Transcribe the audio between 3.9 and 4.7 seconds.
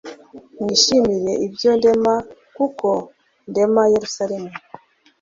yerusalemu